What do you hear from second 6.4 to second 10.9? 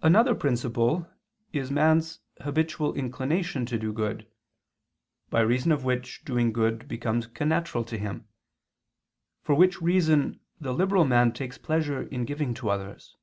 good becomes connatural to him: for which reason the